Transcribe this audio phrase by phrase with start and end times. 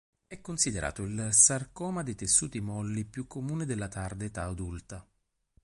[0.25, 5.07] È considerato il sarcoma dei tessuti molli più comune della tarda età adulta.